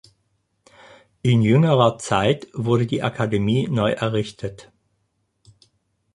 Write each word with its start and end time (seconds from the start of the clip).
In 1.21 1.43
jüngerer 1.43 1.99
Zeit 1.99 2.47
wurde 2.53 2.87
die 2.87 3.03
Akademie 3.03 3.67
neu 3.67 3.91
errichtet. 3.91 4.71